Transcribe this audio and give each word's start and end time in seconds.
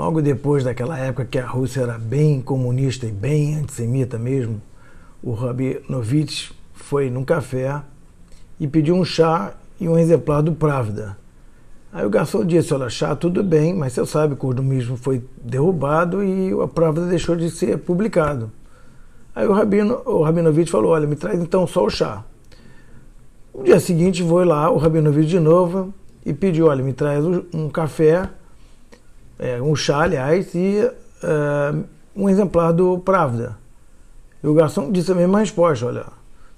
logo 0.00 0.22
depois 0.22 0.64
daquela 0.64 0.98
época 0.98 1.26
que 1.26 1.38
a 1.38 1.44
Rússia 1.46 1.82
era 1.82 1.98
bem 1.98 2.40
comunista 2.40 3.04
e 3.04 3.12
bem 3.12 3.56
antissemita 3.56 4.18
mesmo, 4.18 4.58
o 5.22 5.34
Rabinovich 5.34 6.54
foi 6.72 7.10
num 7.10 7.22
café 7.22 7.82
e 8.58 8.66
pediu 8.66 8.94
um 8.94 9.04
chá 9.04 9.52
e 9.78 9.86
um 9.86 9.98
exemplar 9.98 10.42
do 10.42 10.52
Pravda. 10.52 11.18
Aí 11.92 12.06
o 12.06 12.08
garçom 12.08 12.46
disse, 12.46 12.72
olha, 12.72 12.88
chá 12.88 13.14
tudo 13.14 13.44
bem, 13.44 13.74
mas 13.74 13.92
você 13.92 14.06
sabe 14.06 14.36
que 14.36 14.46
o 14.46 14.54
comunismo 14.54 14.96
foi 14.96 15.22
derrubado 15.44 16.24
e 16.24 16.50
a 16.50 16.66
Pravda 16.66 17.06
deixou 17.06 17.36
de 17.36 17.50
ser 17.50 17.76
publicado. 17.76 18.50
Aí 19.34 19.46
o, 19.46 19.52
Rabino, 19.52 20.00
o 20.06 20.22
Rabinovich 20.22 20.70
falou, 20.70 20.92
olha, 20.92 21.06
me 21.06 21.14
traz 21.14 21.38
então 21.38 21.66
só 21.66 21.84
o 21.84 21.90
chá. 21.90 22.24
No 23.54 23.64
dia 23.64 23.78
seguinte, 23.78 24.22
vou 24.22 24.42
lá, 24.44 24.70
o 24.70 24.78
Rabinovich 24.78 25.28
de 25.28 25.38
novo, 25.38 25.92
e 26.24 26.32
pediu, 26.32 26.68
olha, 26.68 26.82
me 26.82 26.94
traz 26.94 27.22
um 27.52 27.68
café, 27.68 28.30
é, 29.40 29.60
um 29.60 29.74
chá, 29.74 30.02
aliás, 30.02 30.54
e 30.54 30.78
é, 31.22 31.74
um 32.14 32.28
exemplar 32.28 32.72
do 32.72 32.98
Pravda. 32.98 33.56
E 34.42 34.46
o 34.46 34.52
garçom 34.54 34.92
disse 34.92 35.10
a 35.10 35.14
mesma 35.14 35.40
resposta, 35.40 35.86
olha, 35.86 36.04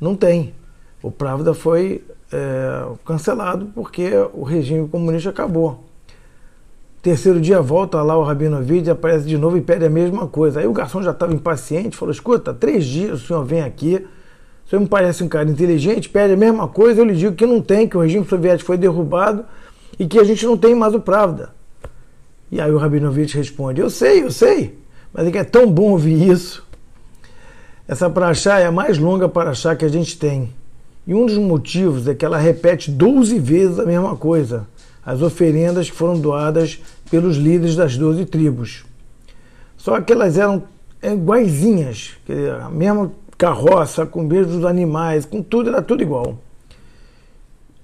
não 0.00 0.16
tem. 0.16 0.52
O 1.00 1.10
Pravda 1.10 1.54
foi 1.54 2.04
é, 2.32 2.84
cancelado 3.04 3.66
porque 3.74 4.10
o 4.32 4.42
regime 4.42 4.88
comunista 4.88 5.30
acabou. 5.30 5.84
Terceiro 7.00 7.40
dia 7.40 7.60
volta 7.60 8.02
lá 8.02 8.16
o 8.16 8.22
Rabinovich, 8.22 8.90
aparece 8.90 9.26
de 9.26 9.36
novo 9.36 9.56
e 9.56 9.60
pede 9.60 9.84
a 9.84 9.90
mesma 9.90 10.26
coisa. 10.26 10.60
Aí 10.60 10.66
o 10.66 10.72
garçom 10.72 11.02
já 11.02 11.10
estava 11.10 11.34
impaciente, 11.34 11.96
falou: 11.96 12.12
Escuta, 12.12 12.52
três 12.52 12.84
dias 12.84 13.22
o 13.22 13.26
senhor 13.26 13.44
vem 13.44 13.60
aqui, 13.60 14.06
o 14.64 14.70
senhor 14.70 14.80
me 14.80 14.88
parece 14.88 15.22
um 15.22 15.28
cara 15.28 15.48
inteligente, 15.48 16.08
pede 16.08 16.32
a 16.32 16.36
mesma 16.36 16.66
coisa, 16.66 17.02
eu 17.02 17.04
lhe 17.04 17.14
digo 17.14 17.36
que 17.36 17.44
não 17.44 17.60
tem, 17.60 17.86
que 17.86 17.96
o 17.96 18.00
regime 18.00 18.24
soviético 18.24 18.66
foi 18.66 18.78
derrubado 18.78 19.44
e 19.98 20.06
que 20.06 20.18
a 20.18 20.24
gente 20.24 20.46
não 20.46 20.56
tem 20.56 20.74
mais 20.74 20.94
o 20.94 21.00
Pravda. 21.00 21.50
E 22.54 22.60
aí 22.60 22.70
o 22.70 22.78
Rabinovich 22.78 23.36
responde: 23.36 23.80
Eu 23.80 23.90
sei, 23.90 24.22
eu 24.22 24.30
sei, 24.30 24.78
mas 25.12 25.26
é 25.26 25.30
que 25.32 25.38
é 25.38 25.42
tão 25.42 25.68
bom 25.68 25.90
ouvir 25.90 26.30
isso. 26.30 26.64
Essa 27.88 28.08
paraxá 28.08 28.60
é 28.60 28.66
a 28.66 28.70
mais 28.70 28.96
longa 28.96 29.28
paraxá 29.28 29.74
que 29.74 29.84
a 29.84 29.88
gente 29.88 30.16
tem. 30.16 30.50
E 31.04 31.12
um 31.12 31.26
dos 31.26 31.36
motivos 31.36 32.06
é 32.06 32.14
que 32.14 32.24
ela 32.24 32.38
repete 32.38 32.92
12 32.92 33.40
vezes 33.40 33.80
a 33.80 33.84
mesma 33.84 34.14
coisa, 34.14 34.68
as 35.04 35.20
oferendas 35.20 35.90
que 35.90 35.96
foram 35.96 36.16
doadas 36.16 36.80
pelos 37.10 37.36
líderes 37.36 37.74
das 37.74 37.96
12 37.96 38.24
tribos. 38.26 38.84
Só 39.76 40.00
que 40.00 40.12
elas 40.12 40.38
eram 40.38 40.62
iguaizinhas, 41.02 42.12
a 42.62 42.70
mesma 42.70 43.10
carroça, 43.36 44.06
com 44.06 44.24
dos 44.28 44.64
animais, 44.64 45.26
com 45.26 45.42
tudo, 45.42 45.70
era 45.70 45.82
tudo 45.82 46.04
igual. 46.04 46.38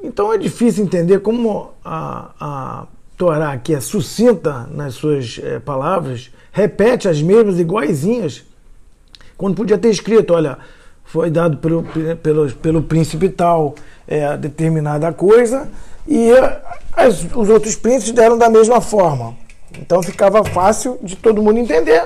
Então 0.00 0.32
é 0.32 0.38
difícil 0.38 0.84
entender 0.84 1.18
como 1.18 1.72
a, 1.84 2.30
a 2.38 2.86
Torá, 3.16 3.56
que 3.58 3.74
é 3.74 3.80
sucinta 3.80 4.66
nas 4.70 4.94
suas 4.94 5.40
é, 5.42 5.58
palavras, 5.58 6.30
repete 6.50 7.08
as 7.08 7.22
mesmas 7.22 7.58
iguaizinhas, 7.58 8.44
quando 9.36 9.56
podia 9.56 9.78
ter 9.78 9.90
escrito, 9.90 10.34
olha, 10.34 10.58
foi 11.04 11.30
dado 11.30 11.56
pelo, 11.58 11.84
pelo, 12.22 12.52
pelo 12.52 12.82
príncipe 12.82 13.28
tal 13.28 13.74
é, 14.06 14.36
determinada 14.36 15.12
coisa 15.12 15.68
e 16.06 16.30
as, 16.92 17.24
os 17.34 17.48
outros 17.48 17.74
príncipes 17.74 18.12
deram 18.12 18.38
da 18.38 18.48
mesma 18.48 18.80
forma. 18.80 19.36
Então 19.78 20.02
ficava 20.02 20.44
fácil 20.44 20.98
de 21.02 21.16
todo 21.16 21.42
mundo 21.42 21.58
entender, 21.58 22.04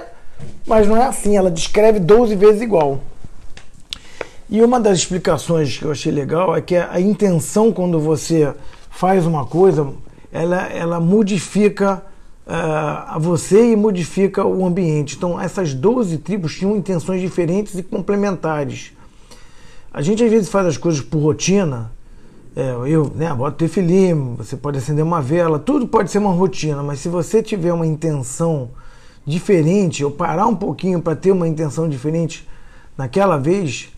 mas 0.66 0.86
não 0.86 0.96
é 0.96 1.06
assim, 1.06 1.36
ela 1.36 1.50
descreve 1.50 1.98
12 1.98 2.34
vezes 2.36 2.62
igual. 2.62 3.00
E 4.48 4.62
uma 4.62 4.78
das 4.78 4.98
explicações 4.98 5.76
que 5.76 5.84
eu 5.84 5.90
achei 5.90 6.12
legal 6.12 6.56
é 6.56 6.60
que 6.60 6.76
a 6.76 7.00
intenção 7.00 7.72
quando 7.72 7.98
você 7.98 8.54
faz 8.90 9.26
uma 9.26 9.44
coisa, 9.44 9.92
ela, 10.36 10.66
ela 10.66 11.00
modifica 11.00 12.02
uh, 12.46 13.14
a 13.14 13.18
você 13.18 13.72
e 13.72 13.76
modifica 13.76 14.44
o 14.44 14.66
ambiente. 14.66 15.16
Então 15.16 15.40
essas 15.40 15.72
12 15.72 16.18
tribos 16.18 16.54
tinham 16.54 16.76
intenções 16.76 17.20
diferentes 17.20 17.74
e 17.74 17.82
complementares. 17.82 18.92
A 19.92 20.02
gente 20.02 20.22
às 20.22 20.30
vezes 20.30 20.48
faz 20.48 20.66
as 20.66 20.76
coisas 20.76 21.00
por 21.00 21.18
rotina. 21.20 21.90
É, 22.54 22.74
eu, 22.86 23.12
né, 23.14 23.32
boto 23.34 23.56
tefilim, 23.56 24.34
você 24.34 24.56
pode 24.56 24.78
acender 24.78 25.04
uma 25.04 25.20
vela, 25.20 25.58
tudo 25.58 25.86
pode 25.86 26.10
ser 26.10 26.18
uma 26.18 26.32
rotina, 26.32 26.82
mas 26.82 27.00
se 27.00 27.08
você 27.08 27.42
tiver 27.42 27.70
uma 27.70 27.86
intenção 27.86 28.70
diferente, 29.26 30.02
ou 30.02 30.10
parar 30.10 30.46
um 30.46 30.56
pouquinho 30.56 31.02
para 31.02 31.14
ter 31.14 31.32
uma 31.32 31.46
intenção 31.46 31.86
diferente 31.86 32.48
naquela 32.96 33.36
vez, 33.36 33.90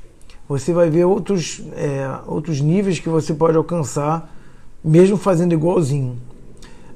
você 0.49 0.73
vai 0.73 0.91
ver 0.91 1.05
outros, 1.05 1.63
é, 1.77 2.11
outros 2.27 2.61
níveis 2.61 2.99
que 2.99 3.09
você 3.09 3.33
pode 3.33 3.57
alcançar, 3.57 4.35
mesmo 4.83 5.17
fazendo 5.17 5.53
igualzinho. 5.53 6.17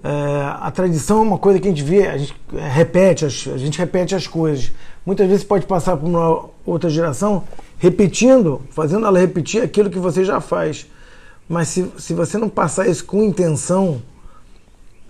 É, 0.05 0.57
a 0.61 0.71
tradição 0.71 1.19
é 1.19 1.23
uma 1.23 1.39
coisa 1.39 1.61
que 1.61 1.69
a 1.69 1.71
gente 1.71 1.85
vê, 1.85 2.09
a 2.09 2.19
gente 2.19 2.35
repete, 2.53 3.25
as, 3.25 3.47
a 3.47 3.57
gente 3.57 3.79
repete 3.79 4.15
as 4.15 4.27
coisas. 4.27 4.73
Muitas 5.07 5.29
vezes 5.29 5.45
pode 5.45 5.67
passar 5.67 5.97
para 5.97 6.09
uma 6.09 6.45
outra 6.67 6.91
geração 6.91 7.45
repetindo, 7.79 8.63
fazendo 8.71 9.07
ela 9.07 9.19
repetir 9.19 9.63
aquilo 9.63 9.91
que 9.91 9.99
você 9.99 10.25
já 10.25 10.41
faz. 10.41 10.87
Mas 11.49 11.69
se, 11.69 11.91
se 11.99 12.15
você 12.15 12.39
não 12.39 12.49
passar 12.49 12.89
isso 12.89 13.05
com 13.05 13.23
intenção, 13.23 14.03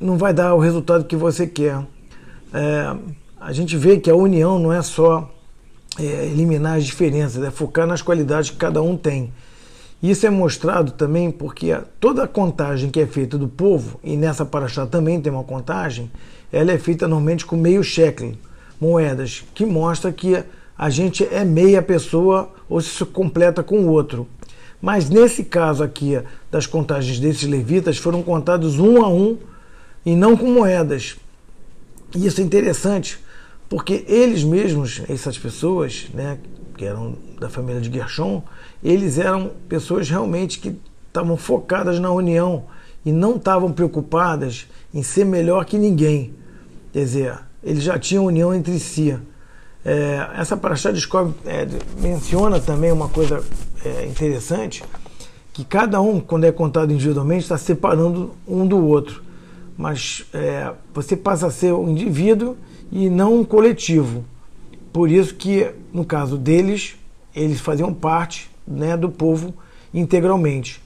não 0.01 0.17
vai 0.17 0.33
dar 0.33 0.55
o 0.55 0.59
resultado 0.59 1.05
que 1.05 1.17
você 1.17 1.47
quer. 1.47 1.79
É, 2.53 2.97
a 3.41 3.53
gente 3.53 3.77
vê 3.77 3.99
que 3.99 4.11
a 4.11 4.15
união 4.15 4.59
não 4.59 4.73
é 4.73 4.83
só 4.83 5.31
é, 5.99 6.27
eliminar 6.27 6.79
as 6.79 6.85
diferenças, 6.85 7.43
é 7.43 7.51
focar 7.51 7.87
nas 7.87 8.03
qualidades 8.03 8.51
que 8.51 8.57
cada 8.57 8.83
um 8.83 8.97
tem. 8.97 9.33
Isso 10.03 10.27
é 10.27 10.31
mostrado 10.31 10.91
também 10.93 11.31
porque 11.31 11.79
toda 12.01 12.25
a 12.25 12.29
contagem 12.29 12.91
que 12.91 12.99
é 12.99 13.07
feita 13.07 13.39
do 13.39 13.47
povo, 13.47 14.01
e 14.03 14.17
nessa 14.17 14.45
paraxá 14.45 14.85
também 14.85 15.21
tem 15.21 15.33
uma 15.33 15.45
contagem, 15.45 16.11
ela 16.53 16.73
é 16.73 16.79
feita 16.79 17.07
normalmente 17.07 17.47
com 17.47 17.57
meio 17.57 17.85
shekel, 17.85 18.33
moedas, 18.81 19.45
que 19.55 19.65
mostra 19.65 20.11
que 20.11 20.43
a 20.77 20.91
gente 20.91 21.25
é 21.25 21.45
meia 21.45 21.81
pessoa 21.81 22.53
ou 22.69 22.81
se 22.81 23.05
completa 23.05 23.63
com 23.63 23.79
o 23.83 23.91
outro. 23.91 24.27
Mas 24.81 25.09
nesse 25.09 25.45
caso 25.45 25.85
aqui, 25.85 26.21
das 26.51 26.67
contagens 26.67 27.21
desses 27.21 27.49
levitas, 27.49 27.97
foram 27.97 28.25
contados 28.25 28.81
um 28.81 29.05
a 29.05 29.09
um 29.09 29.39
e 30.05 30.17
não 30.17 30.37
com 30.37 30.51
moedas. 30.51 31.17
E 32.13 32.27
isso 32.27 32.41
é 32.41 32.45
interessante, 32.45 33.21
porque 33.69 34.05
eles 34.09 34.43
mesmos, 34.43 35.01
essas 35.09 35.39
pessoas, 35.39 36.09
né, 36.13 36.39
que 36.83 36.87
eram 36.87 37.15
da 37.39 37.49
família 37.49 37.81
de 37.81 37.93
Gershon, 37.93 38.43
eles 38.83 39.17
eram 39.17 39.53
pessoas 39.69 40.11
realmente 40.11 40.59
que 40.59 40.77
estavam 41.07 41.37
focadas 41.37 42.01
na 42.01 42.11
união 42.11 42.65
e 43.07 43.13
não 43.13 43.37
estavam 43.37 43.71
preocupadas 43.71 44.67
em 44.93 45.01
ser 45.01 45.25
melhor 45.25 45.65
que 45.65 45.79
ninguém. 45.79 46.35
Quer 46.93 46.99
dizer, 46.99 47.39
eles 47.63 47.85
já 47.85 47.97
tinham 48.01 48.25
união 48.25 48.53
entre 48.53 48.81
si. 48.81 49.17
É, 49.85 50.29
essa 50.37 50.57
paraxá 50.57 50.91
descobre, 50.91 51.35
é, 51.47 51.69
menciona 52.01 52.59
também 52.59 52.91
uma 52.91 53.09
coisa 53.09 53.45
é, 53.85 54.05
interessante, 54.07 54.83
que 55.53 55.65
cada 55.65 56.01
um, 56.01 56.19
quando 56.19 56.45
é 56.45 56.51
contado 56.51 56.93
individualmente, 56.93 57.43
está 57.43 57.59
separando 57.59 58.33
um 58.47 58.67
do 58.67 58.85
outro. 58.85 59.23
Mas 59.79 60.27
é, 60.35 60.73
você 60.93 61.17
passa 61.17 61.47
a 61.47 61.51
ser 61.51 61.73
um 61.75 61.91
indivíduo 61.91 62.57
e 62.91 63.09
não 63.09 63.39
um 63.39 63.45
coletivo. 63.45 64.25
Por 64.93 65.11
isso 65.11 65.35
que, 65.35 65.71
no 65.93 66.05
caso 66.05 66.37
deles, 66.37 66.97
eles 67.35 67.61
faziam 67.61 67.93
parte 67.95 68.51
né, 68.67 68.97
do 68.97 69.09
povo 69.09 69.55
integralmente. 69.93 70.83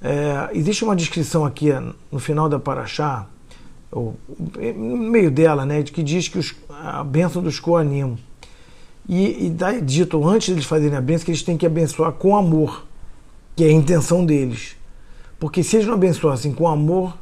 É, 0.00 0.50
existe 0.52 0.84
uma 0.84 0.94
descrição 0.94 1.44
aqui 1.44 1.70
no 2.10 2.20
final 2.20 2.48
da 2.48 2.58
Paraxá, 2.58 3.26
ou, 3.90 4.16
no 4.76 4.96
meio 4.96 5.30
dela, 5.30 5.66
né, 5.66 5.82
que 5.82 6.02
diz 6.02 6.28
que 6.28 6.38
os, 6.38 6.54
a 6.68 7.02
bênção 7.02 7.42
dos 7.42 7.58
Koanim 7.58 8.16
e, 9.08 9.46
e 9.46 9.50
dá 9.50 9.72
dito 9.72 10.26
antes 10.28 10.50
deles 10.50 10.66
fazerem 10.66 10.96
a 10.96 11.00
bênção 11.00 11.24
que 11.24 11.30
eles 11.30 11.42
têm 11.42 11.56
que 11.56 11.66
abençoar 11.66 12.12
com 12.12 12.36
amor, 12.36 12.86
que 13.56 13.64
é 13.64 13.68
a 13.68 13.72
intenção 13.72 14.24
deles. 14.24 14.76
Porque 15.40 15.62
se 15.62 15.76
eles 15.76 15.86
não 15.86 15.94
abençoassem 15.94 16.52
com 16.52 16.68
amor, 16.68 17.16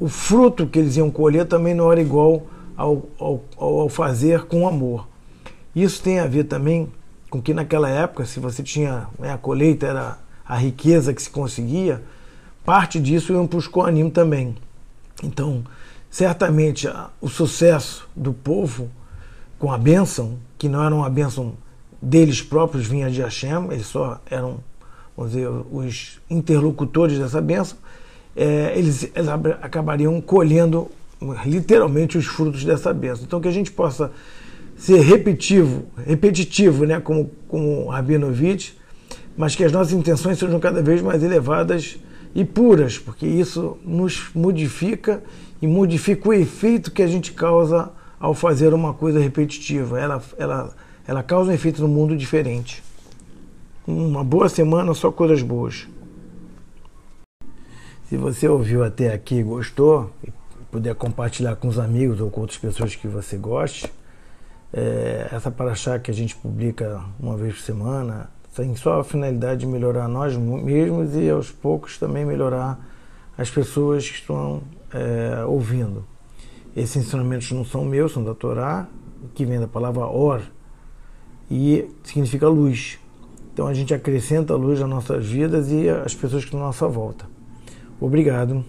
o 0.00 0.08
fruto 0.08 0.66
que 0.66 0.78
eles 0.78 0.96
iam 0.96 1.10
colher 1.10 1.46
também 1.46 1.74
não 1.74 1.92
era 1.92 2.00
igual 2.00 2.42
ao, 2.76 3.02
ao, 3.18 3.44
ao 3.56 3.88
fazer 3.88 4.46
com 4.46 4.66
amor. 4.66 5.06
Isso 5.74 6.02
tem 6.02 6.18
a 6.18 6.26
ver 6.26 6.44
também 6.44 6.90
com 7.28 7.40
que 7.40 7.54
naquela 7.54 7.88
época, 7.88 8.24
se 8.26 8.40
você 8.40 8.62
tinha 8.62 9.06
né, 9.18 9.32
a 9.32 9.38
colheita, 9.38 9.86
era 9.86 10.18
a 10.44 10.56
riqueza 10.56 11.14
que 11.14 11.22
se 11.22 11.30
conseguia, 11.30 12.02
parte 12.64 12.98
disso 12.98 13.32
iam 13.32 13.46
para 13.46 13.58
os 13.58 13.68
Koanim 13.68 14.10
também. 14.10 14.56
Então, 15.22 15.62
certamente, 16.10 16.88
o 17.20 17.28
sucesso 17.28 18.08
do 18.16 18.32
povo 18.32 18.90
com 19.58 19.72
a 19.72 19.78
bênção 19.78 20.38
que 20.58 20.68
não 20.68 20.84
era 20.84 20.94
uma 20.94 21.08
bênção 21.08 21.54
deles 22.02 22.42
próprios, 22.42 22.86
vinha 22.86 23.10
de 23.10 23.22
Hashem, 23.22 23.70
eles 23.70 23.86
só 23.86 24.20
eram, 24.28 24.58
vamos 25.16 25.32
dizer, 25.32 25.48
os 25.48 26.20
interlocutores 26.28 27.18
dessa 27.18 27.40
bênção, 27.40 27.78
é, 28.34 28.72
eles, 28.76 29.04
eles 29.14 29.28
acabariam 29.60 30.20
colhendo 30.20 30.90
literalmente 31.44 32.16
os 32.16 32.26
frutos 32.26 32.64
dessa 32.64 32.92
bênção. 32.92 33.24
Então 33.24 33.40
que 33.40 33.48
a 33.48 33.52
gente 33.52 33.70
possa 33.70 34.10
ser 34.80 35.00
repetitivo, 35.00 35.84
repetitivo, 36.06 36.86
né, 36.86 36.98
como, 36.98 37.30
como 37.46 37.88
Rabinovich, 37.88 38.78
mas 39.36 39.54
que 39.54 39.62
as 39.62 39.70
nossas 39.70 39.92
intenções 39.92 40.38
sejam 40.38 40.58
cada 40.58 40.82
vez 40.82 41.02
mais 41.02 41.22
elevadas 41.22 41.98
e 42.34 42.46
puras, 42.46 42.98
porque 42.98 43.26
isso 43.26 43.76
nos 43.84 44.30
modifica 44.34 45.22
e 45.60 45.66
modifica 45.66 46.30
o 46.30 46.32
efeito 46.32 46.90
que 46.90 47.02
a 47.02 47.06
gente 47.06 47.32
causa 47.32 47.92
ao 48.18 48.32
fazer 48.32 48.72
uma 48.72 48.94
coisa 48.94 49.20
repetitiva. 49.20 50.00
Ela, 50.00 50.22
ela, 50.38 50.74
ela 51.06 51.22
causa 51.22 51.50
um 51.50 51.54
efeito 51.54 51.82
no 51.82 51.88
mundo 51.88 52.16
diferente. 52.16 52.82
Uma 53.86 54.24
boa 54.24 54.48
semana, 54.48 54.94
só 54.94 55.12
coisas 55.12 55.42
boas. 55.42 55.86
Se 58.08 58.16
você 58.16 58.48
ouviu 58.48 58.82
até 58.82 59.12
aqui 59.12 59.36
e 59.36 59.42
gostou, 59.42 60.10
e 60.26 60.32
puder 60.70 60.94
compartilhar 60.94 61.56
com 61.56 61.68
os 61.68 61.78
amigos 61.78 62.18
ou 62.18 62.30
com 62.30 62.40
outras 62.40 62.58
pessoas 62.58 62.94
que 62.94 63.06
você 63.06 63.36
goste, 63.36 63.90
é, 64.72 65.28
essa 65.32 65.50
paraxá 65.50 65.98
que 65.98 66.10
a 66.10 66.14
gente 66.14 66.36
publica 66.36 67.04
uma 67.18 67.36
vez 67.36 67.54
por 67.54 67.62
semana 67.62 68.30
tem 68.54 68.74
só 68.76 69.00
a 69.00 69.04
finalidade 69.04 69.60
de 69.60 69.66
melhorar 69.66 70.08
nós 70.08 70.36
mesmos 70.36 71.14
e 71.14 71.30
aos 71.30 71.50
poucos 71.50 71.98
também 71.98 72.24
melhorar 72.24 72.78
as 73.38 73.50
pessoas 73.50 74.08
que 74.08 74.16
estão 74.16 74.62
é, 74.92 75.44
ouvindo. 75.44 76.04
Esses 76.76 76.96
ensinamentos 76.96 77.50
não 77.52 77.64
são 77.64 77.84
meus, 77.84 78.12
são 78.12 78.22
da 78.22 78.34
Torá, 78.34 78.86
que 79.34 79.44
vem 79.44 79.58
da 79.58 79.66
palavra 79.66 80.04
or, 80.06 80.42
e 81.50 81.88
significa 82.02 82.48
luz. 82.48 82.98
Então 83.52 83.66
a 83.66 83.74
gente 83.74 83.94
acrescenta 83.94 84.54
luz 84.54 84.78
nas 84.80 84.88
nossas 84.88 85.26
vidas 85.26 85.70
e 85.70 85.88
as 85.88 86.14
pessoas 86.14 86.42
que 86.42 86.48
estão 86.48 86.60
à 86.60 86.66
nossa 86.66 86.86
volta. 86.86 87.26
Obrigado. 88.00 88.64